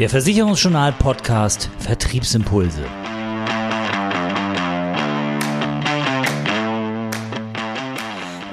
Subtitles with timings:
[0.00, 2.82] Der Versicherungsjournal Podcast Vertriebsimpulse.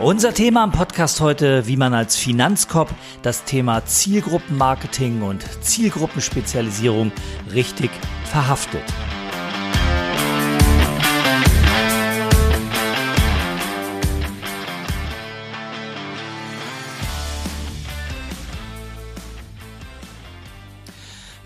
[0.01, 2.91] Unser Thema im Podcast heute, wie man als Finanzkopf
[3.21, 7.13] das Thema Zielgruppenmarketing und Zielgruppenspezialisierung
[7.53, 7.91] richtig
[8.25, 8.83] verhaftet.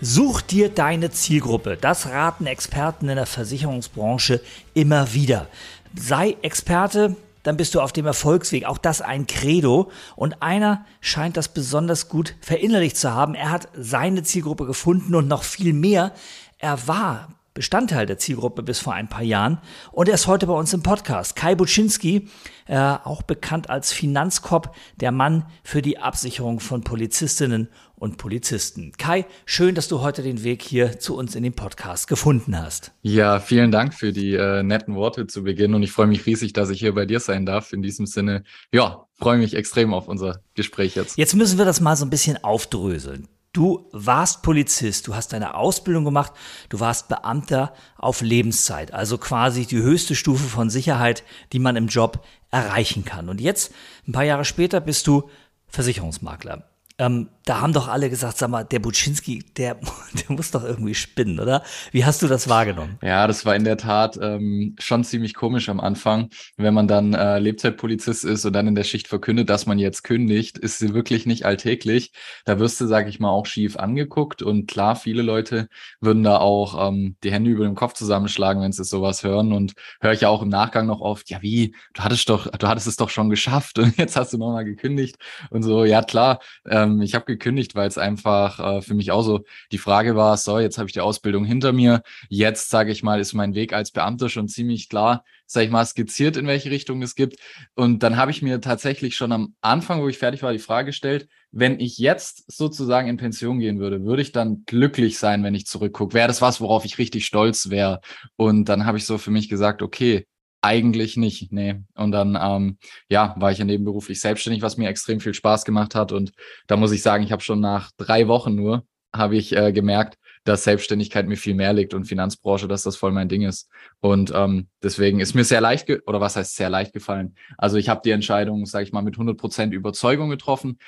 [0.04, 1.78] Such dir deine Zielgruppe.
[1.80, 4.40] Das raten Experten in der Versicherungsbranche
[4.74, 5.46] immer wieder.
[5.94, 8.64] Sei Experte, dann bist du auf dem Erfolgsweg.
[8.64, 9.92] Auch das ein Credo.
[10.16, 13.36] Und einer scheint das besonders gut verinnerlicht zu haben.
[13.36, 16.10] Er hat seine Zielgruppe gefunden und noch viel mehr.
[16.58, 19.58] Er war Bestandteil der Zielgruppe bis vor ein paar Jahren
[19.90, 21.36] und er ist heute bei uns im Podcast.
[21.36, 22.30] Kai Buczynski,
[22.66, 27.68] äh, auch bekannt als Finanzkop, der Mann für die Absicherung von Polizistinnen
[28.02, 28.90] und Polizisten.
[28.98, 32.90] Kai, schön, dass du heute den Weg hier zu uns in den Podcast gefunden hast.
[33.02, 36.52] Ja, vielen Dank für die äh, netten Worte zu Beginn und ich freue mich riesig,
[36.52, 37.72] dass ich hier bei dir sein darf.
[37.72, 41.16] In diesem Sinne, ja, freue mich extrem auf unser Gespräch jetzt.
[41.16, 43.28] Jetzt müssen wir das mal so ein bisschen aufdröseln.
[43.52, 46.32] Du warst Polizist, du hast deine Ausbildung gemacht,
[46.70, 51.86] du warst Beamter auf Lebenszeit, also quasi die höchste Stufe von Sicherheit, die man im
[51.86, 53.28] Job erreichen kann.
[53.28, 53.72] Und jetzt,
[54.08, 55.30] ein paar Jahre später, bist du
[55.68, 56.71] Versicherungsmakler.
[57.02, 59.74] Ähm, da haben doch alle gesagt, sag mal, der Buczynski, der,
[60.28, 61.64] der muss doch irgendwie spinnen, oder?
[61.90, 62.98] Wie hast du das wahrgenommen?
[63.02, 67.14] Ja, das war in der Tat ähm, schon ziemlich komisch am Anfang, wenn man dann
[67.14, 70.94] äh, Lebzeitpolizist ist und dann in der Schicht verkündet, dass man jetzt kündigt, ist sie
[70.94, 72.12] wirklich nicht alltäglich.
[72.44, 75.68] Da wirst du, sag ich mal, auch schief angeguckt und klar, viele Leute
[76.00, 79.72] würden da auch ähm, die Hände über dem Kopf zusammenschlagen, wenn sie sowas hören und
[80.00, 82.86] höre ich ja auch im Nachgang noch oft, ja wie, du hattest doch, du hattest
[82.86, 85.16] es doch schon geschafft und jetzt hast du nochmal gekündigt
[85.50, 86.38] und so, ja klar,
[86.70, 90.36] ähm, ich habe gekündigt, weil es einfach äh, für mich auch so die Frage war,
[90.36, 92.02] so, jetzt habe ich die Ausbildung hinter mir.
[92.28, 95.84] Jetzt, sage ich mal, ist mein Weg als Beamter schon ziemlich klar, sage ich mal,
[95.84, 97.36] skizziert, in welche Richtung es gibt.
[97.74, 100.86] Und dann habe ich mir tatsächlich schon am Anfang, wo ich fertig war, die Frage
[100.86, 105.54] gestellt, wenn ich jetzt sozusagen in Pension gehen würde, würde ich dann glücklich sein, wenn
[105.54, 106.14] ich zurückgucke?
[106.14, 108.00] Wäre das was, worauf ich richtig stolz wäre?
[108.36, 110.26] Und dann habe ich so für mich gesagt, okay,
[110.62, 111.82] eigentlich nicht, nee.
[111.94, 112.78] Und dann, ähm,
[113.08, 116.12] ja, war ich ja nebenberuflich selbstständig, was mir extrem viel Spaß gemacht hat.
[116.12, 116.32] Und
[116.68, 120.18] da muss ich sagen, ich habe schon nach drei Wochen nur, habe ich äh, gemerkt,
[120.44, 123.68] dass Selbstständigkeit mir viel mehr liegt und Finanzbranche, dass das voll mein Ding ist.
[124.00, 127.34] Und ähm, deswegen ist mir sehr leicht, oder was heißt sehr leicht gefallen.
[127.58, 130.78] Also ich habe die Entscheidung, sage ich mal, mit 100 Prozent Überzeugung getroffen.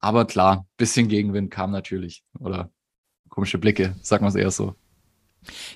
[0.00, 2.24] Aber klar, bisschen Gegenwind kam natürlich.
[2.38, 2.70] Oder
[3.28, 4.74] komische Blicke, sagen wir es eher so.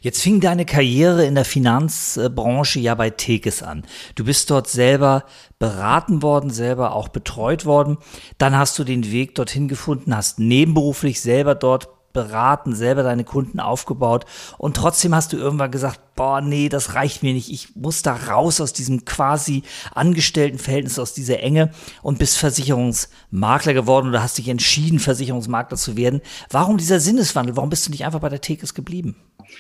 [0.03, 3.85] Jetzt fing deine Karriere in der Finanzbranche ja bei Tekes an.
[4.15, 5.25] Du bist dort selber
[5.59, 7.99] beraten worden, selber auch betreut worden.
[8.39, 13.61] Dann hast du den Weg dorthin gefunden, hast nebenberuflich selber dort beraten, selber deine Kunden
[13.61, 14.25] aufgebaut
[14.57, 17.51] und trotzdem hast du irgendwann gesagt, boah, nee, das reicht mir nicht.
[17.51, 19.63] Ich muss da raus aus diesem quasi
[19.95, 21.71] Angestelltenverhältnis, aus dieser Enge
[22.03, 26.21] und bist Versicherungsmakler geworden oder hast dich entschieden, Versicherungsmakler zu werden.
[26.51, 27.57] Warum dieser Sinneswandel?
[27.57, 29.17] Warum bist du nicht einfach bei der Tekes geblieben?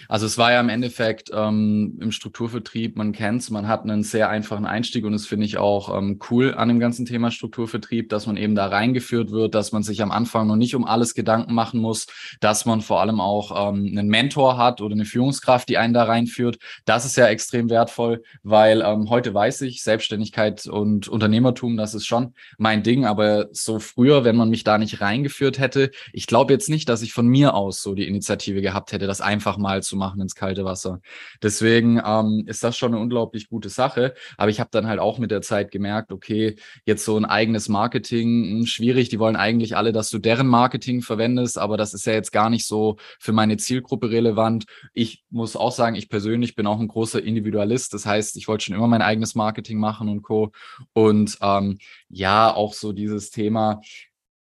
[0.08, 4.28] Also es war ja im Endeffekt ähm, im Strukturvertrieb, man kennt's, man hat einen sehr
[4.28, 8.26] einfachen Einstieg und das finde ich auch ähm, cool an dem ganzen Thema Strukturvertrieb, dass
[8.26, 11.54] man eben da reingeführt wird, dass man sich am Anfang noch nicht um alles Gedanken
[11.54, 12.06] machen muss,
[12.40, 16.04] dass man vor allem auch ähm, einen Mentor hat oder eine Führungskraft, die einen da
[16.04, 16.43] reinführt.
[16.84, 22.06] Das ist ja extrem wertvoll, weil ähm, heute weiß ich, Selbstständigkeit und Unternehmertum, das ist
[22.06, 26.52] schon mein Ding, aber so früher, wenn man mich da nicht reingeführt hätte, ich glaube
[26.52, 29.82] jetzt nicht, dass ich von mir aus so die Initiative gehabt hätte, das einfach mal
[29.82, 31.00] zu machen ins kalte Wasser.
[31.42, 34.14] Deswegen ähm, ist das schon eine unglaublich gute Sache.
[34.36, 37.68] Aber ich habe dann halt auch mit der Zeit gemerkt, okay, jetzt so ein eigenes
[37.68, 39.08] Marketing, hm, schwierig.
[39.08, 42.50] Die wollen eigentlich alle, dass du deren Marketing verwendest, aber das ist ja jetzt gar
[42.50, 44.64] nicht so für meine Zielgruppe relevant.
[44.92, 47.94] Ich muss auch sagen, ich persönlich bin auch ein großer Individualist.
[47.94, 50.52] Das heißt, ich wollte schon immer mein eigenes Marketing machen und Co.
[50.92, 51.78] Und ähm,
[52.08, 53.80] ja, auch so dieses Thema,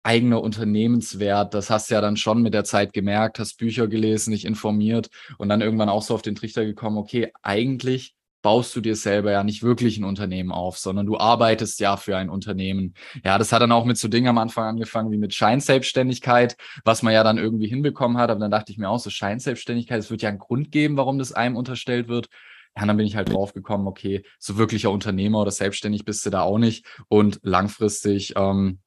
[0.05, 1.55] eigener Unternehmenswert.
[1.55, 5.09] Das hast du ja dann schon mit der Zeit gemerkt, hast Bücher gelesen, dich informiert
[5.39, 8.15] und dann irgendwann auch so auf den Trichter gekommen, okay, eigentlich
[8.45, 12.19] baust du dir selber ja nicht wirklich ein Unternehmen auf, sondern du arbeitest ja für
[12.19, 12.93] ein Unternehmen.
[13.25, 16.55] Ja, das hat dann auch mit so Dingen am Anfang angefangen wie mit Scheinselbstständigkeit,
[16.85, 18.31] was man ja dann irgendwie hinbekommen hat.
[18.31, 21.19] Aber dann dachte ich mir auch so, Scheinselbstständigkeit, es wird ja einen Grund geben, warum
[21.19, 22.29] das einem unterstellt wird.
[22.77, 26.31] Ja, dann bin ich halt drauf gekommen, okay, so wirklicher Unternehmer oder selbstständig bist du
[26.31, 26.85] da auch nicht.
[27.09, 28.81] Und langfristig ähm,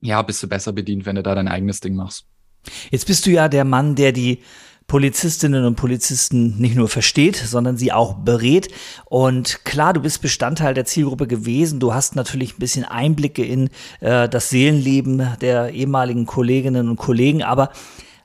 [0.00, 2.26] ja, bist du besser bedient, wenn du da dein eigenes Ding machst.
[2.90, 4.42] Jetzt bist du ja der Mann, der die
[4.86, 8.68] Polizistinnen und Polizisten nicht nur versteht, sondern sie auch berät.
[9.06, 11.80] Und klar, du bist Bestandteil der Zielgruppe gewesen.
[11.80, 13.70] Du hast natürlich ein bisschen Einblicke in
[14.00, 17.42] äh, das Seelenleben der ehemaligen Kolleginnen und Kollegen.
[17.42, 17.70] Aber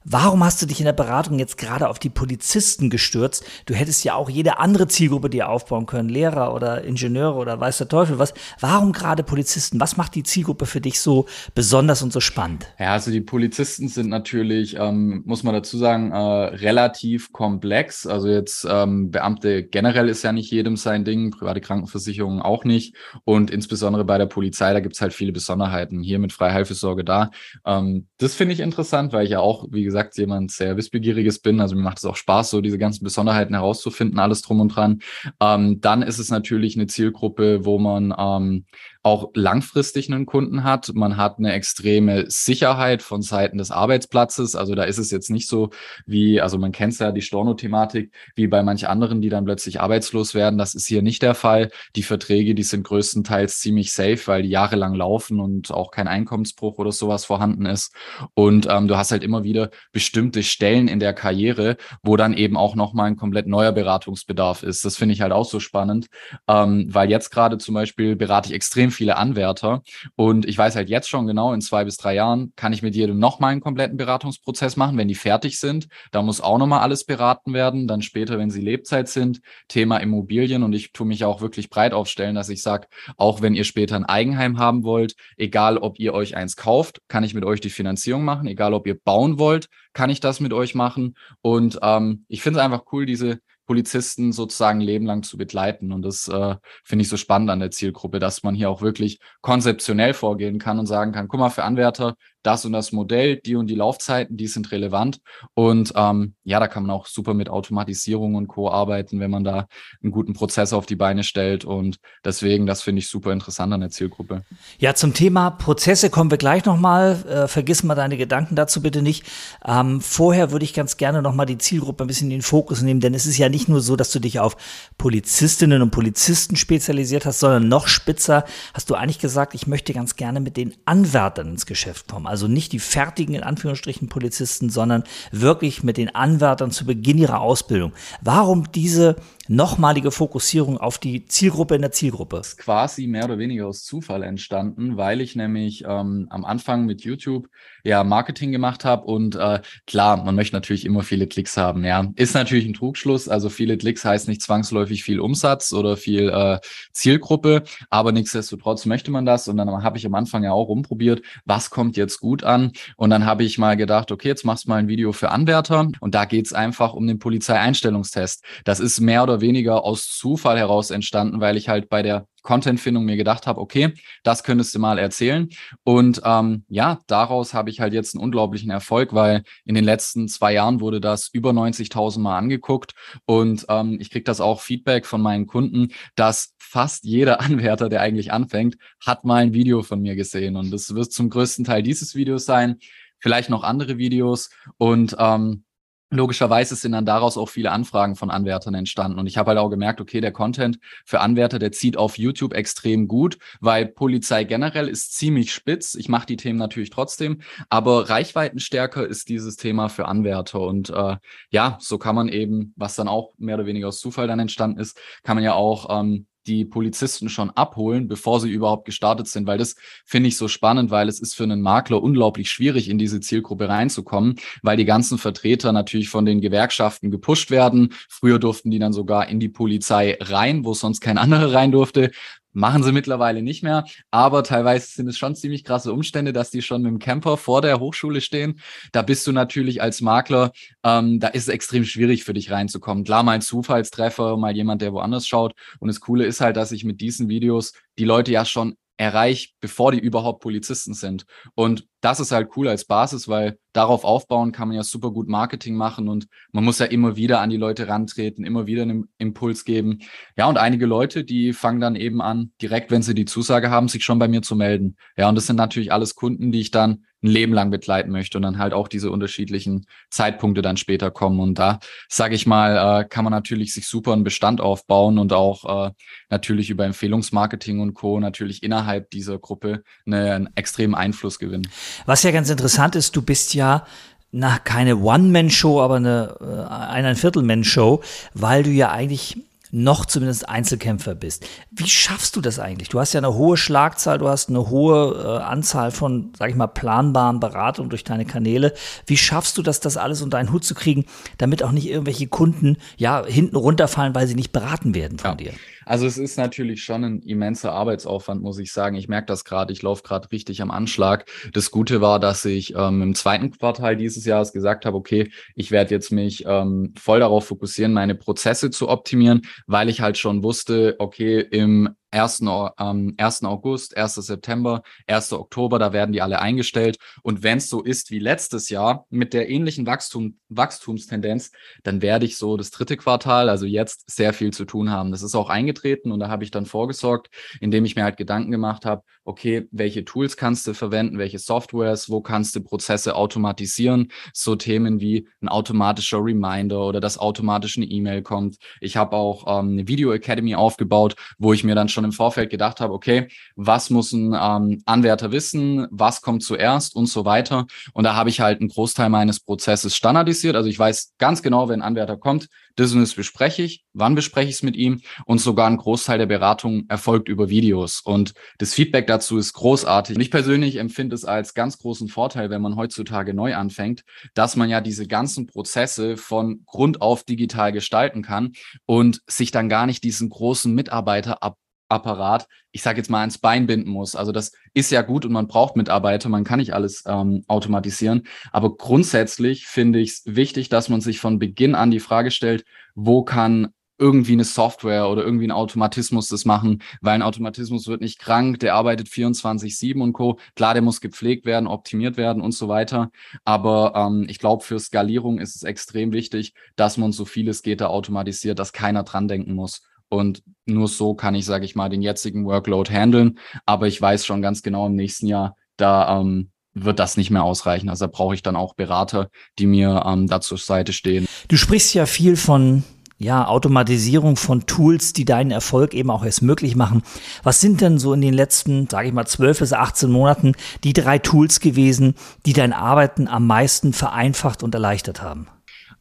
[0.06, 3.44] Warum hast du dich in der Beratung jetzt gerade auf die Polizisten gestürzt?
[3.66, 7.80] Du hättest ja auch jede andere Zielgruppe dir aufbauen können, Lehrer oder Ingenieure oder weiß
[7.80, 8.34] der Teufel was.
[8.62, 9.82] Warum gerade Polizisten?
[9.82, 12.68] Was macht die Zielgruppe für dich so besonders und so spannend?
[12.80, 18.08] Ja, also die Polizisten sind natürlich, ähm, muss man dazu sagen, äh, relativ komplex.
[18.08, 22.96] Also jetzt ähm, Beamte generell ist ja nicht jedem sein Ding, private Krankenversicherungen auch nicht.
[23.26, 26.02] Und insbesondere bei der Polizei, da gibt es halt viele Besonderheiten.
[26.02, 27.32] Hier mit Freiheilfürsorge da.
[27.66, 31.60] Ähm, das finde ich interessant, weil ich ja auch, wie gesagt, jemand sehr wissbegieriges bin.
[31.60, 35.02] Also mir macht es auch Spaß, so diese ganzen Besonderheiten herauszufinden, alles drum und dran.
[35.40, 38.66] Ähm, dann ist es natürlich eine Zielgruppe, wo man ähm,
[39.02, 40.92] auch langfristig einen Kunden hat.
[40.94, 44.56] Man hat eine extreme Sicherheit von Seiten des Arbeitsplatzes.
[44.56, 45.70] Also da ist es jetzt nicht so
[46.06, 50.36] wie, also man kennt ja die Storno-Thematik, wie bei manch anderen, die dann plötzlich arbeitslos
[50.36, 50.58] werden.
[50.58, 51.72] Das ist hier nicht der Fall.
[51.96, 56.78] Die Verträge, die sind größtenteils ziemlich safe, weil die jahrelang laufen und auch kein Einkommensbruch
[56.78, 57.94] oder sowas vorhanden ist.
[58.34, 62.58] Und ähm, du hast halt immer wieder bestimmte Stellen in der Karriere, wo dann eben
[62.58, 64.84] auch nochmal ein komplett neuer Beratungsbedarf ist.
[64.84, 66.08] Das finde ich halt auch so spannend,
[66.48, 69.82] ähm, weil jetzt gerade zum Beispiel berate ich extrem viele Anwärter
[70.16, 72.96] und ich weiß halt jetzt schon genau, in zwei bis drei Jahren kann ich mit
[72.96, 75.88] jedem nochmal einen kompletten Beratungsprozess machen, wenn die fertig sind.
[76.12, 77.88] Da muss auch nochmal alles beraten werden.
[77.88, 81.94] Dann später, wenn sie Lebzeit sind, Thema Immobilien und ich tue mich auch wirklich breit
[81.94, 82.88] aufstellen, dass ich sage,
[83.18, 87.24] auch wenn ihr später ein Eigenheim haben wollt, egal ob ihr euch eins kauft, kann
[87.24, 90.54] ich mit euch die Finanzierung machen, egal ob ihr bauen wollt, kann ich das mit
[90.54, 91.16] euch machen.
[91.42, 93.40] Und ähm, ich finde es einfach cool, diese
[93.70, 95.92] Polizisten sozusagen Leben lang zu begleiten.
[95.92, 99.20] Und das äh, finde ich so spannend an der Zielgruppe, dass man hier auch wirklich
[99.42, 103.56] konzeptionell vorgehen kann und sagen kann, guck mal, für Anwärter, das und das Modell, die
[103.56, 105.20] und die Laufzeiten, die sind relevant.
[105.54, 108.70] Und ähm, ja, da kann man auch super mit Automatisierung und Co.
[108.70, 109.68] arbeiten, wenn man da
[110.02, 111.66] einen guten Prozess auf die Beine stellt.
[111.66, 114.44] Und deswegen, das finde ich super interessant an der Zielgruppe.
[114.78, 117.24] Ja, zum Thema Prozesse kommen wir gleich nochmal.
[117.28, 119.26] Äh, vergiss mal deine Gedanken dazu bitte nicht.
[119.66, 123.02] Ähm, vorher würde ich ganz gerne nochmal die Zielgruppe ein bisschen in den Fokus nehmen,
[123.02, 124.56] denn es ist ja nicht nur so, dass du dich auf
[124.98, 130.16] Polizistinnen und Polizisten spezialisiert hast, sondern noch spitzer hast du eigentlich gesagt, ich möchte ganz
[130.16, 132.29] gerne mit den Anwärtern ins Geschäft kommen.
[132.30, 137.42] Also nicht die fertigen, in Anführungsstrichen, Polizisten, sondern wirklich mit den Anwärtern zu Beginn ihrer
[137.42, 137.92] Ausbildung.
[138.22, 139.16] Warum diese
[139.50, 142.38] nochmalige Fokussierung auf die Zielgruppe in der Zielgruppe?
[142.38, 146.86] Das ist quasi mehr oder weniger aus Zufall entstanden, weil ich nämlich ähm, am Anfang
[146.86, 147.50] mit YouTube
[147.84, 151.84] ja Marketing gemacht habe und äh, klar, man möchte natürlich immer viele Klicks haben.
[151.84, 153.28] Ja, ist natürlich ein Trugschluss.
[153.28, 156.60] Also viele Klicks heißt nicht zwangsläufig viel Umsatz oder viel äh,
[156.94, 161.24] Zielgruppe, aber nichtsdestotrotz möchte man das und dann habe ich am Anfang ja auch rumprobiert,
[161.46, 164.70] was kommt jetzt gut an und dann habe ich mal gedacht, okay, jetzt machst du
[164.70, 168.44] mal ein Video für Anwärter und da geht es einfach um den Polizeieinstellungstest.
[168.64, 173.06] Das ist mehr oder weniger aus Zufall heraus entstanden, weil ich halt bei der Contentfindung
[173.06, 173.94] mir gedacht habe, okay,
[174.24, 175.50] das könntest du mal erzählen.
[175.84, 180.28] Und ähm, ja, daraus habe ich halt jetzt einen unglaublichen Erfolg, weil in den letzten
[180.28, 182.94] zwei Jahren wurde das über 90.000 Mal angeguckt.
[183.26, 188.02] Und ähm, ich kriege das auch Feedback von meinen Kunden, dass fast jeder Anwärter, der
[188.02, 190.56] eigentlich anfängt, hat mal ein Video von mir gesehen.
[190.56, 192.78] Und das wird zum größten Teil dieses Videos sein,
[193.20, 194.50] vielleicht noch andere Videos.
[194.78, 195.66] Und ähm,
[196.10, 199.20] logischerweise sind dann daraus auch viele Anfragen von Anwärtern entstanden.
[199.20, 202.54] Und ich habe halt auch gemerkt, okay, der Content für Anwärter, der zieht auf YouTube
[202.54, 205.96] extrem gut, weil Polizei generell ist ziemlich spitz.
[205.96, 210.62] Ich mache die Themen natürlich trotzdem, aber reichweitenstärker ist dieses Thema für Anwärter.
[210.62, 211.18] Und äh,
[211.50, 214.80] ja, so kann man eben, was dann auch mehr oder weniger aus Zufall dann entstanden
[214.80, 219.46] ist, kann man ja auch ähm, die Polizisten schon abholen, bevor sie überhaupt gestartet sind,
[219.46, 219.76] weil das
[220.06, 223.70] finde ich so spannend, weil es ist für einen Makler unglaublich schwierig, in diese Zielgruppe
[223.70, 227.94] reinzukommen, weil die ganzen Vertreter natürlich von den Gewerkschaften gepusht werden.
[228.10, 232.12] Früher durften die dann sogar in die Polizei rein, wo sonst kein anderer rein durfte.
[232.60, 236.62] Machen sie mittlerweile nicht mehr, aber teilweise sind es schon ziemlich krasse Umstände, dass die
[236.62, 238.60] schon mit dem Camper vor der Hochschule stehen.
[238.92, 240.52] Da bist du natürlich als Makler,
[240.84, 243.06] ähm, da ist es extrem schwierig für dich reinzukommen.
[243.06, 245.54] Klar, mal ein Zufallstreffer, mal jemand, der woanders schaut.
[245.80, 249.56] Und das Coole ist halt, dass ich mit diesen Videos die Leute ja schon erreicht,
[249.62, 251.24] bevor die überhaupt Polizisten sind.
[251.56, 255.28] Und das ist halt cool als Basis, weil darauf aufbauen kann man ja super gut
[255.28, 259.10] Marketing machen und man muss ja immer wieder an die Leute rantreten, immer wieder einen
[259.18, 260.00] Impuls geben.
[260.38, 263.88] Ja, und einige Leute, die fangen dann eben an, direkt, wenn sie die Zusage haben,
[263.88, 264.96] sich schon bei mir zu melden.
[265.18, 268.38] Ja, und das sind natürlich alles Kunden, die ich dann ein Leben lang begleiten möchte
[268.38, 271.40] und dann halt auch diese unterschiedlichen Zeitpunkte dann später kommen.
[271.40, 275.34] Und da, sage ich mal, äh, kann man natürlich sich super einen Bestand aufbauen und
[275.34, 275.92] auch äh,
[276.30, 278.20] natürlich über Empfehlungsmarketing und Co.
[278.20, 281.68] natürlich innerhalb dieser Gruppe einen extremen Einfluss gewinnen.
[282.06, 283.86] Was ja ganz interessant ist, du bist ja
[284.32, 288.02] na, keine One-Man-Show, aber eine äh, Eineinviertel-Man-Show,
[288.34, 289.38] weil du ja eigentlich
[289.72, 291.46] noch zumindest Einzelkämpfer bist.
[291.72, 292.90] Wie schaffst du das eigentlich?
[292.90, 296.56] Du hast ja eine hohe Schlagzahl, du hast eine hohe äh, Anzahl von, sag ich
[296.56, 298.74] mal, planbaren Beratungen durch deine Kanäle.
[299.06, 301.06] Wie schaffst du das, das alles unter einen Hut zu kriegen,
[301.38, 305.36] damit auch nicht irgendwelche Kunden ja hinten runterfallen, weil sie nicht beraten werden von ja.
[305.36, 305.54] dir?
[305.90, 308.96] Also es ist natürlich schon ein immenser Arbeitsaufwand, muss ich sagen.
[308.96, 311.26] Ich merke das gerade, ich laufe gerade richtig am Anschlag.
[311.52, 315.72] Das Gute war, dass ich ähm, im zweiten Quartal dieses Jahres gesagt habe, okay, ich
[315.72, 320.44] werde jetzt mich ähm, voll darauf fokussieren, meine Prozesse zu optimieren, weil ich halt schon
[320.44, 322.42] wusste, okay, im 1.
[322.80, 323.44] Ähm, 1.
[323.44, 324.16] August, 1.
[324.16, 325.34] September, 1.
[325.34, 326.98] Oktober, da werden die alle eingestellt.
[327.22, 331.52] Und wenn es so ist wie letztes Jahr mit der ähnlichen Wachstum, Wachstumstendenz,
[331.84, 335.12] dann werde ich so das dritte Quartal, also jetzt, sehr viel zu tun haben.
[335.12, 338.52] Das ist auch eingetreten und da habe ich dann vorgesorgt, indem ich mir halt Gedanken
[338.52, 344.12] gemacht habe, okay, welche Tools kannst du verwenden, welche Softwares, wo kannst du Prozesse automatisieren,
[344.34, 348.58] so Themen wie ein automatischer Reminder oder dass automatisch eine E-Mail kommt.
[348.82, 352.50] Ich habe auch ähm, eine Video Academy aufgebaut, wo ich mir dann schon im Vorfeld
[352.50, 357.68] gedacht habe, okay, was muss ein ähm, Anwärter wissen, was kommt zuerst und so weiter.
[357.94, 360.56] Und da habe ich halt einen Großteil meines Prozesses standardisiert.
[360.56, 362.48] Also ich weiß ganz genau, wenn ein Anwärter kommt,
[362.80, 366.18] das und das bespreche ich, wann bespreche ich es mit ihm und sogar ein Großteil
[366.18, 368.02] der Beratung erfolgt über Videos.
[368.02, 370.16] Und das Feedback dazu ist großartig.
[370.16, 374.56] Und ich persönlich empfinde es als ganz großen Vorteil, wenn man heutzutage neu anfängt, dass
[374.56, 378.54] man ja diese ganzen Prozesse von Grund auf digital gestalten kann
[378.86, 381.58] und sich dann gar nicht diesen großen Mitarbeiter ab
[381.90, 384.16] Apparat, ich sage jetzt mal, ans Bein binden muss.
[384.16, 388.24] Also das ist ja gut und man braucht Mitarbeiter, man kann nicht alles ähm, automatisieren.
[388.52, 392.64] Aber grundsätzlich finde ich es wichtig, dass man sich von Beginn an die Frage stellt,
[392.96, 398.02] wo kann irgendwie eine Software oder irgendwie ein Automatismus das machen, weil ein Automatismus wird
[398.02, 400.40] nicht krank, der arbeitet 24-7 und Co.
[400.56, 403.12] Klar, der muss gepflegt werden, optimiert werden und so weiter.
[403.44, 407.82] Aber ähm, ich glaube, für Skalierung ist es extrem wichtig, dass man so vieles geht
[407.82, 409.82] da automatisiert, dass keiner dran denken muss.
[410.10, 413.40] Und nur so kann ich, sage ich mal, den jetzigen Workload handeln.
[413.66, 417.44] Aber ich weiß schon ganz genau im nächsten Jahr, da ähm, wird das nicht mehr
[417.44, 417.90] ausreichen.
[417.90, 421.26] Also da brauche ich dann auch Berater, die mir ähm, da zur Seite stehen.
[421.48, 422.84] Du sprichst ja viel von
[423.20, 427.04] ja, Automatisierung von Tools, die deinen Erfolg eben auch erst möglich machen.
[427.44, 430.54] Was sind denn so in den letzten, sage ich mal, 12 bis 18 Monaten
[430.86, 435.48] die drei Tools gewesen, die dein Arbeiten am meisten vereinfacht und erleichtert haben?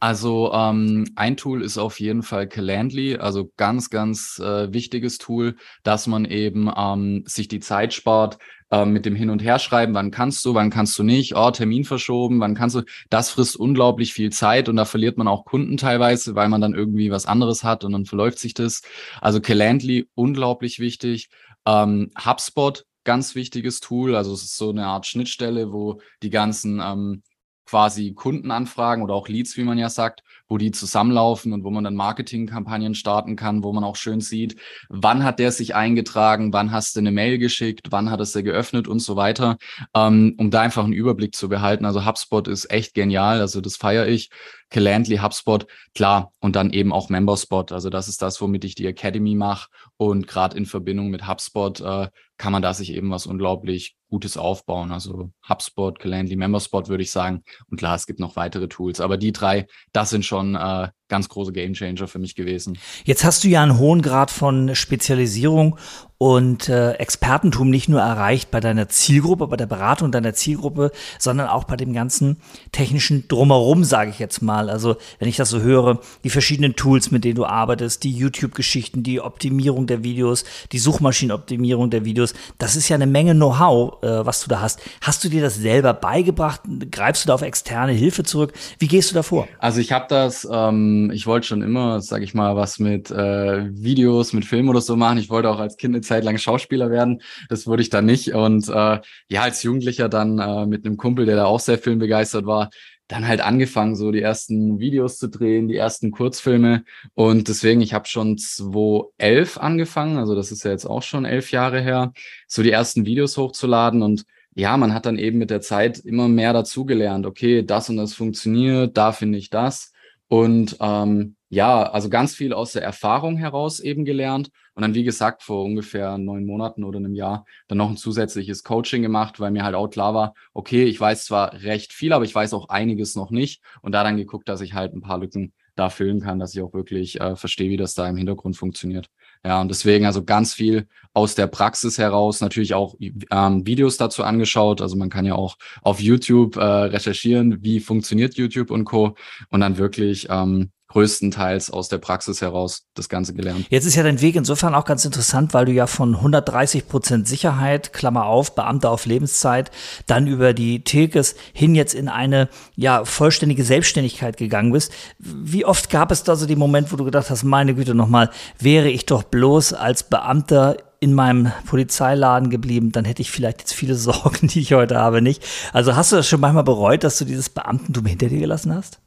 [0.01, 5.57] Also ähm, ein Tool ist auf jeden Fall Calendly, also ganz, ganz äh, wichtiges Tool,
[5.83, 8.39] dass man eben ähm, sich die Zeit spart,
[8.71, 11.85] äh, mit dem Hin- und Herschreiben, wann kannst du, wann kannst du nicht, oh, Termin
[11.85, 15.77] verschoben, wann kannst du, das frisst unglaublich viel Zeit und da verliert man auch Kunden
[15.77, 18.83] teilweise, weil man dann irgendwie was anderes hat und dann verläuft sich das.
[19.21, 21.29] Also Calendly, unglaublich wichtig.
[21.67, 26.81] Ähm, HubSpot, ganz wichtiges Tool, also es ist so eine Art Schnittstelle, wo die ganzen
[26.85, 27.23] ähm,
[27.69, 31.85] quasi Kundenanfragen oder auch Leads, wie man ja sagt, wo die zusammenlaufen und wo man
[31.85, 34.57] dann Marketingkampagnen starten kann, wo man auch schön sieht,
[34.89, 38.43] wann hat der sich eingetragen, wann hast du eine Mail geschickt, wann hat es der
[38.43, 39.59] geöffnet und so weiter,
[39.95, 41.85] ähm, um da einfach einen Überblick zu behalten.
[41.85, 44.31] Also HubSpot ist echt genial, also das feiere ich.
[44.71, 47.73] Calendly, HubSpot, klar, und dann eben auch Memberspot.
[47.73, 49.69] Also das ist das, womit ich die Academy mache.
[49.97, 54.37] Und gerade in Verbindung mit HubSpot äh, kann man da sich eben was unglaublich Gutes
[54.37, 54.93] aufbauen.
[54.93, 57.43] Also HubSpot, Calendly, Memberspot würde ich sagen.
[57.71, 59.01] Und klar, es gibt noch weitere Tools.
[59.01, 62.79] Aber die drei, das sind schon äh, ganz große Gamechanger für mich gewesen.
[63.05, 65.79] Jetzt hast du ja einen hohen Grad von Spezialisierung
[66.19, 71.47] und äh, Expertentum nicht nur erreicht bei deiner Zielgruppe, bei der Beratung deiner Zielgruppe, sondern
[71.47, 72.39] auch bei dem ganzen
[72.73, 74.69] technischen Drumherum, sage ich jetzt mal.
[74.69, 79.05] Also wenn ich das so höre, die verschiedenen Tools, mit denen du arbeitest, die YouTube-Geschichten,
[79.05, 84.27] die Optimierung der Videos, die Suchmaschinenoptimierung der Videos, das ist ja eine Menge Know-how, äh,
[84.27, 84.81] was du da hast.
[85.01, 86.63] Hast du dir das selber beigebracht?
[86.91, 88.53] Greifst du da auf externe Hilfe zurück?
[88.81, 89.47] Wie gehst du da vor?
[89.61, 93.67] Also ich habe das, ähm, ich wollte schon immer, sage ich mal, was mit äh,
[93.73, 95.19] Videos, mit Filmen oder so machen.
[95.19, 97.23] Ich wollte auch als Kind Zeit lang Schauspieler werden.
[97.49, 98.35] Das wurde ich dann nicht.
[98.35, 102.47] Und äh, ja, als Jugendlicher dann äh, mit einem Kumpel, der da auch sehr filmbegeistert
[102.47, 102.71] war,
[103.09, 106.85] dann halt angefangen, so die ersten Videos zu drehen, die ersten Kurzfilme.
[107.15, 111.51] Und deswegen, ich habe schon 2011 angefangen, also das ist ja jetzt auch schon elf
[111.51, 112.13] Jahre her,
[112.47, 114.03] so die ersten Videos hochzuladen.
[114.03, 114.25] Und
[114.55, 117.25] ja, man hat dann eben mit der Zeit immer mehr dazugelernt.
[117.27, 119.93] Okay, das und das funktioniert, da finde ich das.
[120.29, 124.51] Und ähm, ja, also ganz viel aus der Erfahrung heraus eben gelernt.
[124.75, 128.63] Und dann, wie gesagt, vor ungefähr neun Monaten oder einem Jahr dann noch ein zusätzliches
[128.63, 132.25] Coaching gemacht, weil mir halt auch klar war, okay, ich weiß zwar recht viel, aber
[132.25, 133.63] ich weiß auch einiges noch nicht.
[133.81, 136.61] Und da dann geguckt, dass ich halt ein paar Lücken da füllen kann, dass ich
[136.61, 139.09] auch wirklich äh, verstehe, wie das da im Hintergrund funktioniert.
[139.45, 142.95] Ja, und deswegen also ganz viel aus der Praxis heraus, natürlich auch
[143.31, 144.81] ähm, Videos dazu angeschaut.
[144.81, 149.17] Also man kann ja auch auf YouTube äh, recherchieren, wie funktioniert YouTube und Co.
[149.51, 153.67] Und dann wirklich ähm, größtenteils aus der Praxis heraus das Ganze gelernt.
[153.69, 157.29] Jetzt ist ja dein Weg insofern auch ganz interessant, weil du ja von 130 Prozent
[157.29, 159.71] Sicherheit, Klammer auf, Beamter auf Lebenszeit,
[160.07, 164.91] dann über die Tilkes hin jetzt in eine ja vollständige Selbstständigkeit gegangen bist.
[165.19, 168.31] Wie oft gab es da so den Moment, wo du gedacht hast, meine Güte nochmal,
[168.59, 173.73] wäre ich doch bloß als Beamter in meinem Polizeiladen geblieben, dann hätte ich vielleicht jetzt
[173.73, 175.45] viele Sorgen, die ich heute habe, nicht.
[175.73, 179.01] Also hast du das schon manchmal bereut, dass du dieses Beamtentum hinter dir gelassen hast?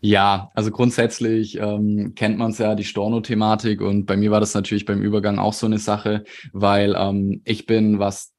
[0.00, 4.54] Ja, also grundsätzlich ähm, kennt man es ja, die Storno-Thematik und bei mir war das
[4.54, 8.31] natürlich beim Übergang auch so eine Sache, weil ähm, ich bin, was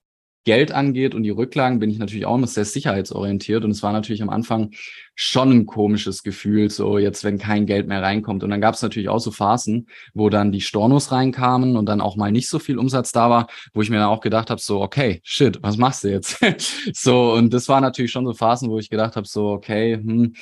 [0.46, 3.94] Geld angeht und die Rücklagen, bin ich natürlich auch immer sehr sicherheitsorientiert und es war
[3.94, 4.72] natürlich am Anfang
[5.16, 8.44] schon ein komisches Gefühl, so jetzt, wenn kein Geld mehr reinkommt.
[8.44, 12.02] Und dann gab es natürlich auch so Phasen, wo dann die Stornos reinkamen und dann
[12.02, 14.60] auch mal nicht so viel Umsatz da war, wo ich mir dann auch gedacht habe,
[14.60, 16.40] so, okay, shit, was machst du jetzt?
[16.94, 20.34] so, und das war natürlich schon so Phasen, wo ich gedacht habe, so, okay, hm,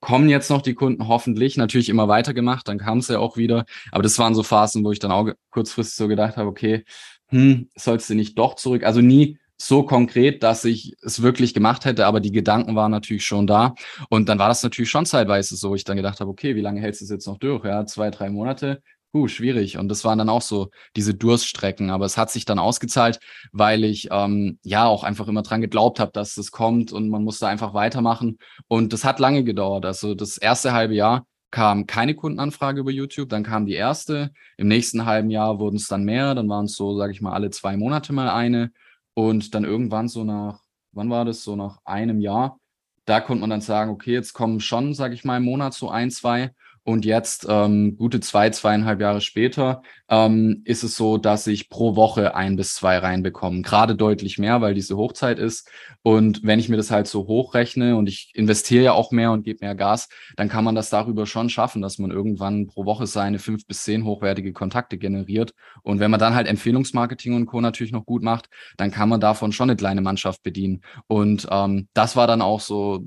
[0.00, 3.64] kommen jetzt noch die Kunden hoffentlich, natürlich immer weitergemacht, dann kam es ja auch wieder.
[3.92, 6.84] Aber das waren so Phasen, wo ich dann auch kurzfristig so gedacht habe, okay,
[7.28, 8.84] hm, sollst du nicht doch zurück?
[8.84, 13.24] Also nie so konkret, dass ich es wirklich gemacht hätte, aber die Gedanken waren natürlich
[13.24, 13.74] schon da.
[14.08, 16.80] Und dann war das natürlich schon zeitweise so, ich dann gedacht habe, okay, wie lange
[16.80, 17.64] hältst du es jetzt noch durch?
[17.64, 18.82] Ja, zwei, drei Monate.
[19.12, 19.76] Puh, schwierig.
[19.78, 21.90] Und das waren dann auch so diese Durststrecken.
[21.90, 23.20] Aber es hat sich dann ausgezahlt,
[23.52, 27.22] weil ich ähm, ja auch einfach immer dran geglaubt habe, dass es kommt und man
[27.22, 28.38] musste einfach weitermachen.
[28.68, 29.84] Und das hat lange gedauert.
[29.84, 34.32] Also das erste halbe Jahr kam keine Kundenanfrage über YouTube, dann kam die erste.
[34.56, 37.34] Im nächsten halben Jahr wurden es dann mehr, dann waren es so, sage ich mal,
[37.34, 38.72] alle zwei Monate mal eine.
[39.14, 40.60] Und dann irgendwann so nach,
[40.92, 42.58] wann war das, so nach einem Jahr,
[43.04, 45.90] da konnte man dann sagen, okay, jetzt kommen schon, sage ich mal, im Monat so
[45.90, 46.54] ein, zwei.
[46.84, 51.94] Und jetzt, ähm, gute zwei, zweieinhalb Jahre später, ähm, ist es so, dass ich pro
[51.94, 53.62] Woche ein bis zwei reinbekomme.
[53.62, 55.70] Gerade deutlich mehr, weil diese Hochzeit ist.
[56.02, 59.44] Und wenn ich mir das halt so hochrechne und ich investiere ja auch mehr und
[59.44, 63.06] gebe mehr Gas, dann kann man das darüber schon schaffen, dass man irgendwann pro Woche
[63.06, 65.54] seine fünf bis zehn hochwertige Kontakte generiert.
[65.82, 67.60] Und wenn man dann halt Empfehlungsmarketing und Co.
[67.60, 70.82] natürlich noch gut macht, dann kann man davon schon eine kleine Mannschaft bedienen.
[71.06, 73.04] Und ähm, das war dann auch so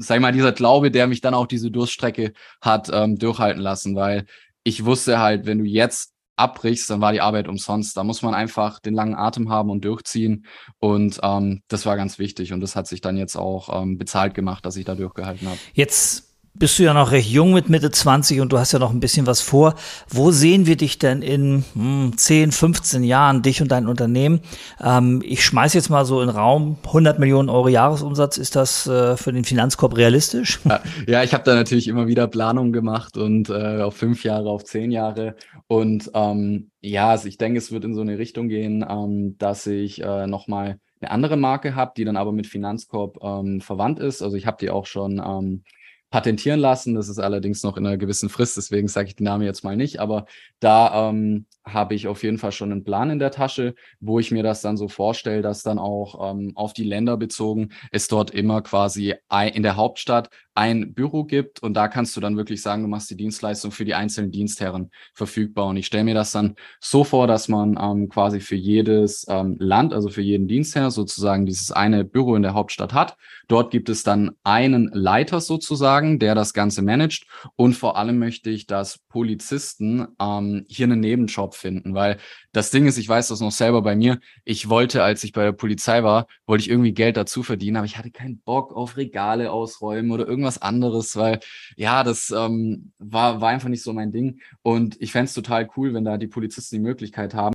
[0.00, 4.26] sag mal, dieser Glaube, der mich dann auch diese Durststrecke hat ähm, durchhalten lassen, weil
[4.64, 7.96] ich wusste halt, wenn du jetzt abbrichst, dann war die Arbeit umsonst.
[7.96, 10.46] Da muss man einfach den langen Atem haben und durchziehen.
[10.78, 12.52] Und ähm, das war ganz wichtig.
[12.52, 15.58] Und das hat sich dann jetzt auch ähm, bezahlt gemacht, dass ich da durchgehalten habe.
[15.74, 18.90] Jetzt bist du ja noch recht jung mit Mitte 20 und du hast ja noch
[18.90, 19.74] ein bisschen was vor.
[20.08, 24.40] Wo sehen wir dich denn in hm, 10, 15 Jahren, dich und dein Unternehmen?
[24.82, 29.16] Ähm, ich schmeiß jetzt mal so in Raum, 100 Millionen Euro Jahresumsatz, ist das äh,
[29.16, 30.60] für den Finanzkorb realistisch?
[30.64, 34.50] Ja, ja ich habe da natürlich immer wieder Planungen gemacht und äh, auf fünf Jahre,
[34.50, 35.36] auf zehn Jahre.
[35.68, 39.66] Und ähm, ja, also ich denke, es wird in so eine Richtung gehen, ähm, dass
[39.66, 44.20] ich äh, nochmal eine andere Marke habe, die dann aber mit Finanzkorb ähm, verwandt ist.
[44.20, 45.62] Also ich habe die auch schon ähm,
[46.10, 46.94] patentieren lassen.
[46.94, 49.76] Das ist allerdings noch in einer gewissen Frist, deswegen sage ich den Namen jetzt mal
[49.76, 50.00] nicht.
[50.00, 50.26] Aber
[50.58, 54.30] da ähm, habe ich auf jeden Fall schon einen Plan in der Tasche, wo ich
[54.30, 58.30] mir das dann so vorstelle, dass dann auch ähm, auf die Länder bezogen es dort
[58.30, 59.14] immer quasi
[59.52, 63.10] in der Hauptstadt ein Büro gibt und da kannst du dann wirklich sagen, du machst
[63.10, 65.66] die Dienstleistung für die einzelnen Dienstherren verfügbar.
[65.66, 69.56] Und ich stelle mir das dann so vor, dass man ähm, quasi für jedes ähm,
[69.58, 73.16] Land, also für jeden Dienstherr sozusagen dieses eine Büro in der Hauptstadt hat.
[73.48, 77.26] Dort gibt es dann einen Leiter sozusagen, der das Ganze managt.
[77.56, 82.18] Und vor allem möchte ich, dass Polizisten ähm, hier einen Nebenjob finden, weil
[82.52, 84.18] das Ding ist, ich weiß das noch selber bei mir.
[84.44, 87.86] Ich wollte, als ich bei der Polizei war, wollte ich irgendwie Geld dazu verdienen, aber
[87.86, 91.40] ich hatte keinen Bock auf Regale ausräumen oder irgendwas anderes, weil
[91.76, 94.40] ja, das ähm, war, war einfach nicht so mein Ding.
[94.62, 97.54] Und ich fände es total cool, wenn da die Polizisten die Möglichkeit haben,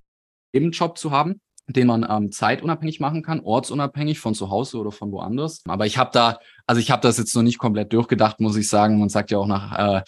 [0.53, 4.91] eben Job zu haben, den man ähm, zeitunabhängig machen kann, ortsunabhängig von zu Hause oder
[4.91, 5.63] von woanders.
[5.67, 8.69] Aber ich habe da, also ich habe das jetzt noch nicht komplett durchgedacht, muss ich
[8.69, 8.99] sagen.
[8.99, 10.03] Man sagt ja auch nach,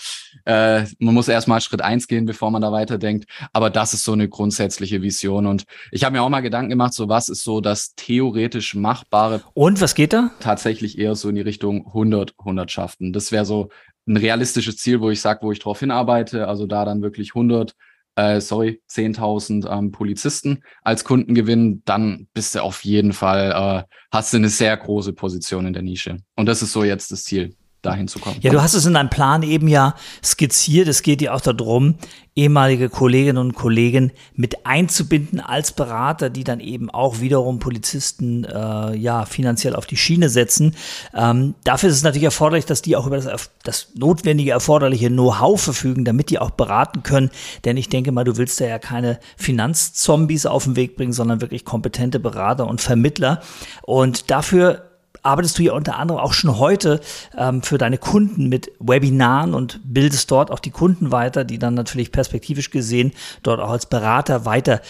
[0.45, 3.25] äh, äh, man muss erstmal Schritt eins gehen, bevor man da weiterdenkt.
[3.53, 5.47] Aber das ist so eine grundsätzliche Vision.
[5.47, 9.41] Und ich habe mir auch mal Gedanken gemacht, so was ist so das theoretisch machbare.
[9.53, 10.31] Und was geht da?
[10.39, 13.13] Tatsächlich eher so in die Richtung 100 Hundertschaften.
[13.13, 13.69] Das wäre so
[14.07, 16.47] ein realistisches Ziel, wo ich sage, wo ich drauf hinarbeite.
[16.47, 17.73] Also da dann wirklich 100
[18.17, 23.95] äh, sorry, 10.000 ähm, Polizisten als Kunden gewinnen, dann bist du auf jeden Fall, äh,
[24.11, 26.17] hast du eine sehr große Position in der Nische.
[26.35, 27.55] Und das ist so jetzt das Ziel
[27.87, 28.37] dahin zu kommen.
[28.41, 30.87] Ja, du hast es in deinem Plan eben ja skizziert.
[30.87, 31.95] Es geht dir auch darum,
[32.37, 38.95] ehemalige Kolleginnen und Kollegen mit einzubinden als Berater, die dann eben auch wiederum Polizisten äh,
[38.95, 40.75] ja finanziell auf die Schiene setzen.
[41.15, 45.59] Ähm, dafür ist es natürlich erforderlich, dass die auch über das, das notwendige, erforderliche Know-how
[45.59, 47.31] verfügen, damit die auch beraten können.
[47.65, 51.41] Denn ich denke mal, du willst da ja keine Finanzzombies auf den Weg bringen, sondern
[51.41, 53.41] wirklich kompetente Berater und Vermittler.
[53.81, 54.86] Und dafür
[55.27, 57.01] arbeitest du ja unter anderem auch schon heute
[57.37, 61.73] ähm, für deine Kunden mit Webinaren und bildest dort auch die Kunden weiter, die dann
[61.73, 63.11] natürlich perspektivisch gesehen
[63.43, 64.81] dort auch als Berater weiter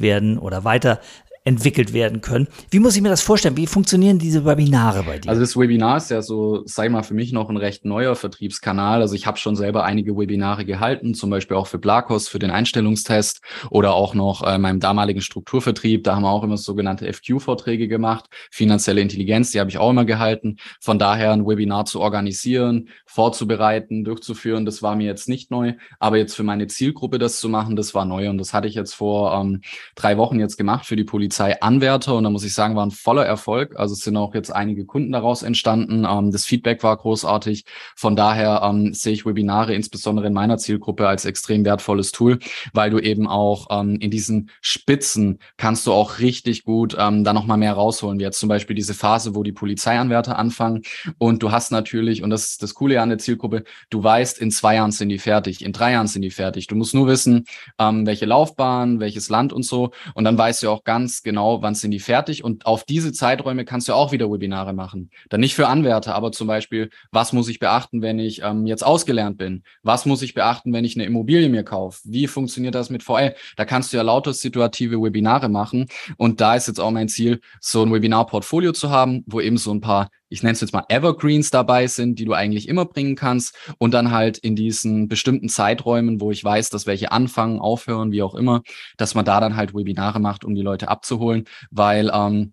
[0.00, 1.00] werden oder weiter
[1.46, 2.48] entwickelt werden können.
[2.70, 3.56] Wie muss ich mir das vorstellen?
[3.56, 5.30] Wie funktionieren diese Webinare bei dir?
[5.30, 9.00] Also das Webinar ist ja so, sei mal, für mich noch ein recht neuer Vertriebskanal.
[9.00, 12.50] Also ich habe schon selber einige Webinare gehalten, zum Beispiel auch für Blakos, für den
[12.50, 16.02] Einstellungstest oder auch noch äh, meinem damaligen Strukturvertrieb.
[16.02, 18.24] Da haben wir auch immer sogenannte FQ-Vorträge gemacht.
[18.50, 20.56] Finanzielle Intelligenz, die habe ich auch immer gehalten.
[20.80, 25.74] Von daher ein Webinar zu organisieren, vorzubereiten, durchzuführen, das war mir jetzt nicht neu.
[26.00, 28.30] Aber jetzt für meine Zielgruppe das zu machen, das war neu.
[28.30, 29.60] Und das hatte ich jetzt vor ähm,
[29.94, 32.90] drei Wochen jetzt gemacht für die Polizei Polizeianwärter und da muss ich sagen, war ein
[32.90, 33.78] voller Erfolg.
[33.78, 36.06] Also es sind auch jetzt einige Kunden daraus entstanden.
[36.08, 37.64] Ähm, das Feedback war großartig.
[37.94, 42.38] Von daher ähm, sehe ich Webinare insbesondere in meiner Zielgruppe als extrem wertvolles Tool,
[42.72, 47.34] weil du eben auch ähm, in diesen Spitzen kannst du auch richtig gut ähm, da
[47.34, 48.18] nochmal mehr rausholen.
[48.18, 50.82] Wie jetzt zum Beispiel diese Phase, wo die Polizeianwärter anfangen
[51.18, 54.50] und du hast natürlich, und das ist das Coole an der Zielgruppe, du weißt, in
[54.50, 56.66] zwei Jahren sind die fertig, in drei Jahren sind die fertig.
[56.66, 57.44] Du musst nur wissen,
[57.78, 59.90] ähm, welche Laufbahn, welches Land und so.
[60.14, 62.44] Und dann weißt du auch ganz genau, wann sind die fertig.
[62.44, 65.10] Und auf diese Zeiträume kannst du auch wieder Webinare machen.
[65.28, 68.86] Dann nicht für Anwärter, aber zum Beispiel, was muss ich beachten, wenn ich ähm, jetzt
[68.86, 69.64] ausgelernt bin?
[69.82, 71.98] Was muss ich beachten, wenn ich eine Immobilie mir kaufe?
[72.04, 73.34] Wie funktioniert das mit VL?
[73.56, 75.86] Da kannst du ja lauter situative Webinare machen.
[76.16, 79.72] Und da ist jetzt auch mein Ziel, so ein Webinar-Portfolio zu haben, wo eben so
[79.72, 83.16] ein paar ich nenne es jetzt mal Evergreens dabei sind, die du eigentlich immer bringen
[83.16, 88.12] kannst und dann halt in diesen bestimmten Zeiträumen, wo ich weiß, dass welche anfangen, aufhören,
[88.12, 88.62] wie auch immer,
[88.96, 92.52] dass man da dann halt Webinare macht, um die Leute abzuholen, weil ähm,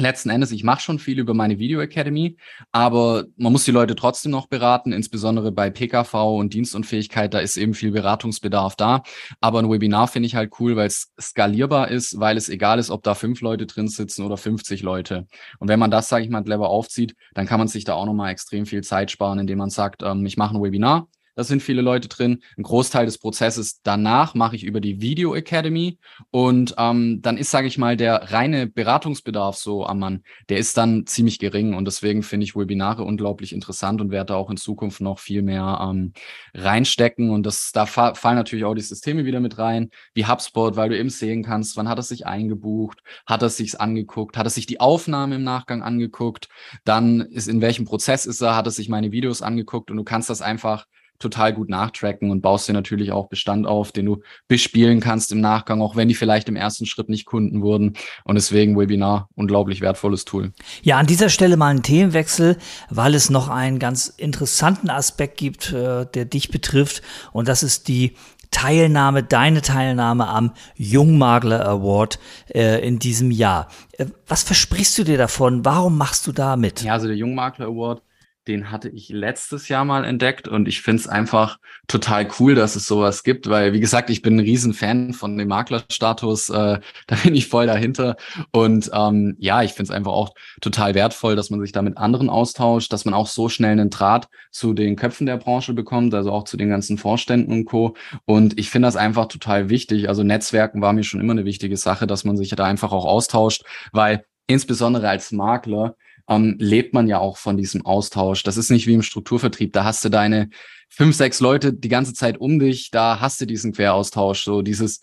[0.00, 2.36] letzten Endes, ich mache schon viel über meine Video Academy,
[2.72, 7.56] aber man muss die Leute trotzdem noch beraten, insbesondere bei PKV und Dienstunfähigkeit, da ist
[7.56, 9.02] eben viel Beratungsbedarf da.
[9.40, 12.90] Aber ein Webinar finde ich halt cool, weil es skalierbar ist, weil es egal ist,
[12.90, 15.26] ob da fünf Leute drin sitzen oder 50 Leute.
[15.58, 18.06] Und wenn man das, sage ich mal, clever aufzieht, dann kann man sich da auch
[18.06, 21.08] nochmal extrem viel Zeit sparen, indem man sagt, ähm, ich mache ein Webinar,
[21.38, 22.42] da sind viele Leute drin.
[22.56, 26.00] Ein Großteil des Prozesses danach mache ich über die Video Academy.
[26.32, 30.76] Und ähm, dann ist, sage ich mal, der reine Beratungsbedarf so am Mann, der ist
[30.76, 31.74] dann ziemlich gering.
[31.74, 35.42] Und deswegen finde ich Webinare unglaublich interessant und werde da auch in Zukunft noch viel
[35.42, 36.12] mehr ähm,
[36.54, 37.30] reinstecken.
[37.30, 40.88] Und das, da fa fallen natürlich auch die Systeme wieder mit rein, wie HubSpot, weil
[40.88, 44.50] du eben sehen kannst, wann hat er sich eingebucht, hat er sich's angeguckt, hat er
[44.50, 46.48] sich die Aufnahme im Nachgang angeguckt,
[46.82, 50.02] dann ist in welchem Prozess ist er, hat er sich meine Videos angeguckt und du
[50.02, 50.86] kannst das einfach
[51.18, 55.40] total gut nachtracken und baust dir natürlich auch Bestand auf, den du bespielen kannst im
[55.40, 57.94] Nachgang, auch wenn die vielleicht im ersten Schritt nicht Kunden wurden.
[58.24, 60.52] Und deswegen Webinar, unglaublich wertvolles Tool.
[60.82, 62.56] Ja, an dieser Stelle mal ein Themenwechsel,
[62.90, 67.02] weil es noch einen ganz interessanten Aspekt gibt, äh, der dich betrifft.
[67.32, 68.14] Und das ist die
[68.50, 72.18] Teilnahme, deine Teilnahme am Jungmakler Award
[72.54, 73.68] äh, in diesem Jahr.
[73.92, 75.64] Äh, was versprichst du dir davon?
[75.64, 76.82] Warum machst du da mit?
[76.82, 78.02] Ja, also der Jungmakler Award
[78.48, 82.76] den hatte ich letztes Jahr mal entdeckt und ich finde es einfach total cool, dass
[82.76, 87.16] es sowas gibt, weil, wie gesagt, ich bin ein Riesenfan von dem Maklerstatus, äh, da
[87.22, 88.16] bin ich voll dahinter
[88.50, 91.98] und ähm, ja, ich finde es einfach auch total wertvoll, dass man sich da mit
[91.98, 96.14] anderen austauscht, dass man auch so schnell einen Draht zu den Köpfen der Branche bekommt,
[96.14, 97.94] also auch zu den ganzen Vorständen und Co.
[98.24, 101.76] Und ich finde das einfach total wichtig, also Netzwerken war mir schon immer eine wichtige
[101.76, 105.94] Sache, dass man sich da einfach auch austauscht, weil insbesondere als Makler
[106.28, 108.42] ähm, lebt man ja auch von diesem Austausch.
[108.42, 109.72] Das ist nicht wie im Strukturvertrieb.
[109.72, 110.50] Da hast du deine
[110.88, 112.90] fünf, sechs Leute die ganze Zeit um dich.
[112.90, 115.00] Da hast du diesen Queraustausch, so dieses,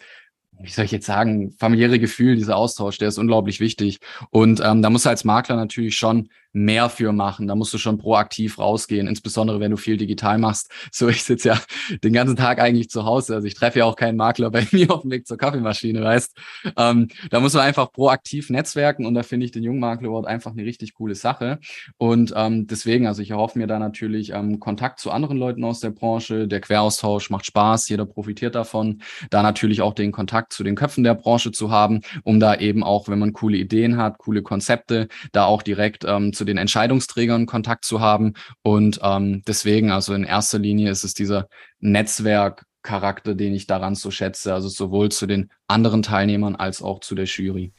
[0.60, 4.00] wie soll ich jetzt sagen, familiäre Gefühl, dieser Austausch, der ist unglaublich wichtig.
[4.30, 7.48] Und ähm, da muss als Makler natürlich schon mehr für machen.
[7.48, 10.72] Da musst du schon proaktiv rausgehen, insbesondere wenn du viel digital machst.
[10.92, 11.60] So, ich sitze ja
[12.04, 13.36] den ganzen Tag eigentlich zu Hause.
[13.36, 16.38] Also ich treffe ja auch keinen Makler bei mir auf dem Weg zur Kaffeemaschine, weißt.
[16.78, 20.64] Ähm, da muss man einfach proaktiv netzwerken und da finde ich den Jungmakler einfach eine
[20.64, 21.60] richtig coole Sache.
[21.98, 25.82] Und ähm, deswegen, also ich erhoffe mir da natürlich ähm, Kontakt zu anderen Leuten aus
[25.82, 26.48] der Branche.
[26.48, 29.02] Der Queraustausch macht Spaß, jeder profitiert davon.
[29.30, 32.82] Da natürlich auch den Kontakt zu den Köpfen der Branche zu haben, um da eben
[32.82, 37.46] auch, wenn man coole Ideen hat, coole Konzepte, da auch direkt ähm, zu den Entscheidungsträgern
[37.46, 38.34] Kontakt zu haben.
[38.62, 41.48] Und ähm, deswegen, also in erster Linie ist es dieser
[41.80, 47.16] Netzwerkcharakter, den ich daran so schätze, also sowohl zu den anderen Teilnehmern als auch zu
[47.16, 47.74] der Jury.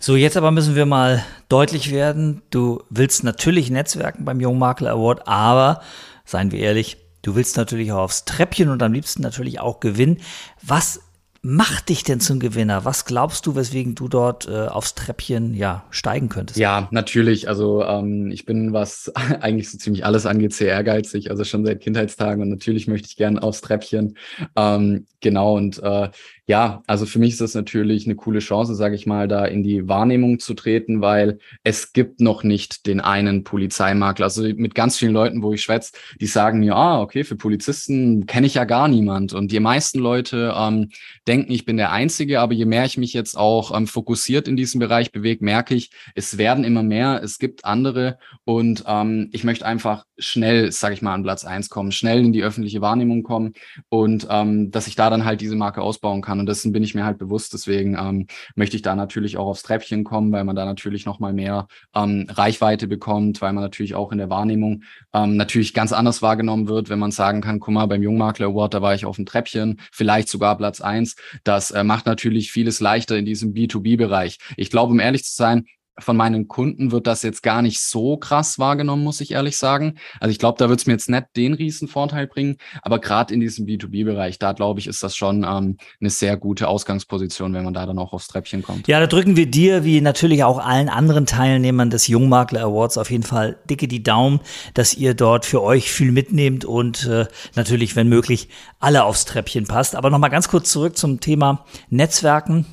[0.00, 2.42] So, jetzt aber müssen wir mal deutlich werden.
[2.50, 5.80] Du willst natürlich Netzwerken beim Jungmakler Award, aber
[6.24, 10.20] seien wir ehrlich, du willst natürlich auch aufs Treppchen und am liebsten natürlich auch gewinnen.
[10.62, 11.00] Was
[11.44, 12.86] macht dich denn zum Gewinner?
[12.86, 16.58] Was glaubst du, weswegen du dort äh, aufs Treppchen ja steigen könntest?
[16.58, 17.48] Ja, natürlich.
[17.48, 21.30] Also ähm, ich bin, was eigentlich so ziemlich alles angeht, sehr ehrgeizig.
[21.30, 24.16] Also schon seit Kindheitstagen und natürlich möchte ich gerne aufs Treppchen.
[24.56, 26.08] Ähm, genau und äh,
[26.46, 29.62] Ja, also für mich ist das natürlich eine coole Chance, sage ich mal, da in
[29.62, 34.24] die Wahrnehmung zu treten, weil es gibt noch nicht den einen Polizeimakler.
[34.26, 38.26] Also mit ganz vielen Leuten, wo ich schwätze, die sagen mir, ah, okay, für Polizisten
[38.26, 39.32] kenne ich ja gar niemand.
[39.32, 40.90] Und die meisten Leute ähm,
[41.26, 44.56] denken, ich bin der Einzige, aber je mehr ich mich jetzt auch ähm, fokussiert in
[44.56, 49.44] diesem Bereich bewege, merke ich, es werden immer mehr, es gibt andere und ähm, ich
[49.44, 53.22] möchte einfach schnell, sage ich mal, an Platz eins kommen, schnell in die öffentliche Wahrnehmung
[53.22, 53.54] kommen
[53.88, 56.40] und ähm, dass ich da dann halt diese Marke ausbauen kann.
[56.40, 57.52] Und dessen bin ich mir halt bewusst.
[57.52, 61.18] Deswegen ähm, möchte ich da natürlich auch aufs Treppchen kommen, weil man da natürlich noch
[61.18, 65.92] mal mehr ähm, Reichweite bekommt, weil man natürlich auch in der Wahrnehmung ähm, natürlich ganz
[65.92, 69.04] anders wahrgenommen wird, wenn man sagen kann, guck mal, beim Jungmakler Award, da war ich
[69.04, 71.16] auf dem Treppchen, vielleicht sogar Platz eins.
[71.42, 74.38] Das äh, macht natürlich vieles leichter in diesem B2B-Bereich.
[74.56, 75.66] Ich glaube, um ehrlich zu sein,
[75.98, 79.94] von meinen Kunden wird das jetzt gar nicht so krass wahrgenommen, muss ich ehrlich sagen.
[80.20, 83.32] Also ich glaube, da wird es mir jetzt nicht den riesen Vorteil bringen, aber gerade
[83.32, 87.64] in diesem B2B-Bereich, da glaube ich, ist das schon ähm, eine sehr gute Ausgangsposition, wenn
[87.64, 88.88] man da dann auch aufs Treppchen kommt.
[88.88, 93.10] Ja, da drücken wir dir, wie natürlich auch allen anderen Teilnehmern des Jungmakler Awards auf
[93.10, 94.40] jeden Fall dicke die Daumen,
[94.74, 98.48] dass ihr dort für euch viel mitnehmt und äh, natürlich, wenn möglich,
[98.80, 99.94] alle aufs Treppchen passt.
[99.94, 102.66] Aber nochmal ganz kurz zurück zum Thema Netzwerken.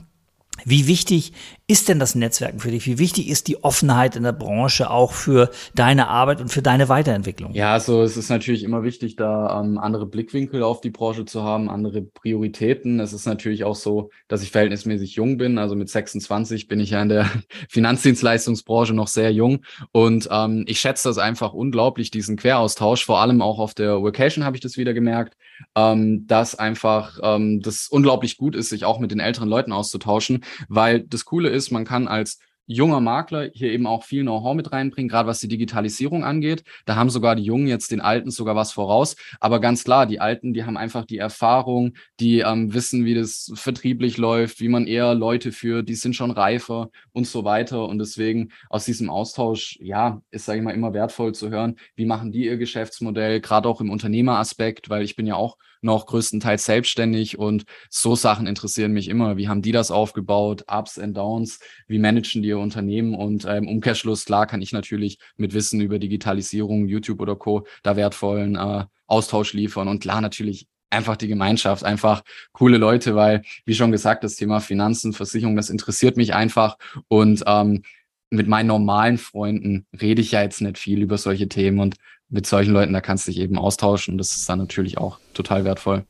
[0.66, 1.34] Wie wichtig
[1.68, 2.86] ist denn das Netzwerken für dich?
[2.86, 6.90] Wie wichtig ist die Offenheit in der Branche auch für deine Arbeit und für deine
[6.90, 7.54] Weiterentwicklung?
[7.54, 11.44] Ja, also es ist natürlich immer wichtig, da ähm, andere Blickwinkel auf die Branche zu
[11.44, 13.00] haben, andere Prioritäten.
[13.00, 15.58] Es ist natürlich auch so, dass ich verhältnismäßig jung bin.
[15.58, 17.30] Also mit 26 bin ich ja in der
[17.70, 19.64] Finanzdienstleistungsbranche noch sehr jung.
[19.94, 23.06] Und ähm, ich schätze das einfach unglaublich, diesen Queraustausch.
[23.06, 25.38] Vor allem auch auf der Vacation habe ich das wieder gemerkt,
[25.76, 30.44] ähm, dass einfach ähm, das unglaublich gut ist, sich auch mit den älteren Leuten auszutauschen,
[30.68, 32.40] weil das Coole ist, man kann als
[32.74, 36.64] junger Makler hier eben auch viel Know-how mit reinbringen, gerade was die Digitalisierung angeht.
[36.86, 39.16] Da haben sogar die Jungen jetzt den Alten sogar was voraus.
[39.40, 43.52] Aber ganz klar, die Alten, die haben einfach die Erfahrung, die ähm, wissen, wie das
[43.56, 47.88] vertrieblich läuft, wie man eher Leute führt, die sind schon reifer und so weiter.
[47.88, 52.06] Und deswegen aus diesem Austausch, ja, ist, sage ich mal, immer wertvoll zu hören, wie
[52.06, 56.64] machen die ihr Geschäftsmodell, gerade auch im Unternehmeraspekt, weil ich bin ja auch noch größtenteils
[56.66, 59.38] selbstständig und so Sachen interessieren mich immer.
[59.38, 60.66] Wie haben die das aufgebaut?
[60.68, 61.60] Ups and Downs?
[61.88, 63.16] Wie managen die ihr Unternehmen?
[63.16, 67.66] Und im Umkehrschluss, klar, kann ich natürlich mit Wissen über Digitalisierung, YouTube oder Co.
[67.84, 72.22] da wertvollen äh, Austausch liefern und klar natürlich einfach die Gemeinschaft, einfach
[72.52, 77.44] coole Leute, weil, wie schon gesagt, das Thema Finanzen, Versicherung, das interessiert mich einfach und
[77.48, 77.84] ähm,
[78.30, 81.96] mit meinen normalen Freunden rede ich ja jetzt nicht viel über solche Themen und
[82.30, 84.18] mit solchen Leuten, da kannst du dich eben austauschen.
[84.18, 86.06] Das ist dann natürlich auch total wertvoll.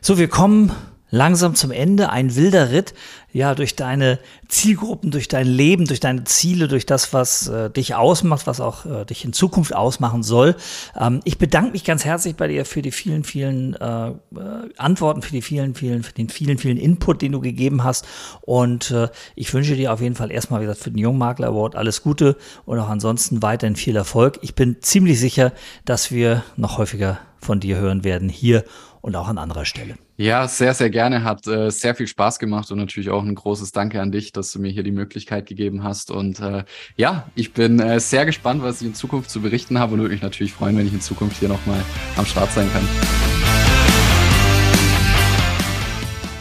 [0.00, 0.72] So, wir kommen
[1.14, 2.10] langsam zum Ende.
[2.10, 2.94] Ein wilder Ritt,
[3.32, 7.94] ja, durch deine Zielgruppen, durch dein Leben, durch deine Ziele, durch das, was äh, dich
[7.94, 10.56] ausmacht, was auch äh, dich in Zukunft ausmachen soll.
[10.98, 14.14] Ähm, ich bedanke mich ganz herzlich bei dir für die vielen, vielen äh, äh
[14.76, 18.06] Antworten, für die vielen, vielen, für den vielen, vielen Input, den du gegeben hast.
[18.42, 21.76] Und äh, ich wünsche dir auf jeden Fall erstmal, wie gesagt, für den Jungmakler Award
[21.76, 24.38] alles Gute und auch ansonsten weiterhin viel Erfolg.
[24.42, 25.52] Ich bin ziemlich sicher,
[25.84, 28.64] dass wir noch häufiger von dir hören werden hier
[29.04, 29.96] und auch an anderer Stelle.
[30.16, 31.24] Ja, sehr, sehr gerne.
[31.24, 34.50] Hat äh, sehr viel Spaß gemacht und natürlich auch ein großes Danke an dich, dass
[34.50, 36.10] du mir hier die Möglichkeit gegeben hast.
[36.10, 36.64] Und äh,
[36.96, 40.14] ja, ich bin äh, sehr gespannt, was ich in Zukunft zu berichten habe und würde
[40.14, 41.84] mich natürlich freuen, wenn ich in Zukunft hier nochmal
[42.16, 42.88] am Start sein kann.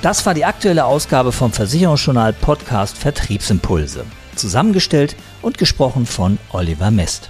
[0.02, 4.06] Das war die aktuelle Ausgabe vom Versicherungsjournal Podcast Vertriebsimpulse.
[4.38, 7.30] Zusammengestellt und gesprochen von Oliver Mest.